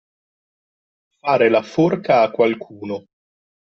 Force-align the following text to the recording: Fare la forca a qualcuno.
Fare 1.19 1.49
la 1.51 1.61
forca 1.61 2.23
a 2.23 2.31
qualcuno. 2.31 3.03